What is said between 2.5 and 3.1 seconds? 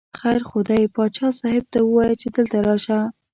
راشه.